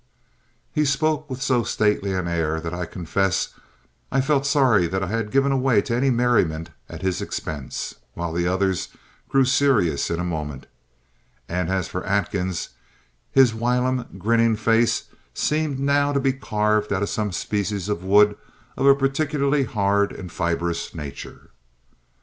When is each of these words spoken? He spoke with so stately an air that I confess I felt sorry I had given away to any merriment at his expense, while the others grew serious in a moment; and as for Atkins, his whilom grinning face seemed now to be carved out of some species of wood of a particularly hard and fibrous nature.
He 0.73 0.83
spoke 0.83 1.29
with 1.29 1.43
so 1.43 1.61
stately 1.61 2.11
an 2.13 2.27
air 2.27 2.59
that 2.59 2.73
I 2.73 2.87
confess 2.87 3.49
I 4.11 4.19
felt 4.19 4.47
sorry 4.47 4.91
I 4.91 5.05
had 5.09 5.29
given 5.29 5.51
away 5.51 5.79
to 5.83 5.95
any 5.95 6.09
merriment 6.09 6.71
at 6.89 7.03
his 7.03 7.21
expense, 7.21 7.93
while 8.15 8.33
the 8.33 8.47
others 8.47 8.87
grew 9.29 9.45
serious 9.45 10.09
in 10.09 10.19
a 10.19 10.23
moment; 10.23 10.65
and 11.47 11.69
as 11.69 11.87
for 11.87 12.03
Atkins, 12.03 12.69
his 13.31 13.53
whilom 13.53 14.07
grinning 14.17 14.55
face 14.55 15.03
seemed 15.35 15.79
now 15.79 16.13
to 16.13 16.19
be 16.19 16.33
carved 16.33 16.91
out 16.91 17.03
of 17.03 17.09
some 17.09 17.31
species 17.31 17.87
of 17.87 18.03
wood 18.03 18.35
of 18.75 18.87
a 18.87 18.95
particularly 18.95 19.65
hard 19.65 20.11
and 20.11 20.31
fibrous 20.31 20.95
nature. 20.95 21.51